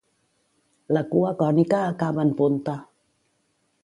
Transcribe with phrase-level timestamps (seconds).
[0.95, 2.75] La cua cònica acaba en punta.